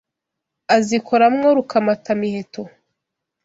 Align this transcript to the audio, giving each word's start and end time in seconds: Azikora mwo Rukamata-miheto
Azikora 0.75 1.25
mwo 1.35 1.49
Rukamata-miheto 1.57 2.61